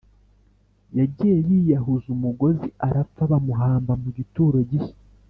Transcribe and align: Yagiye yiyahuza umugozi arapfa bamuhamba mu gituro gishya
Yagiye 0.97 1.37
yiyahuza 1.47 2.07
umugozi 2.15 2.67
arapfa 2.87 3.23
bamuhamba 3.31 3.91
mu 4.01 4.09
gituro 4.17 4.57
gishya 4.69 4.95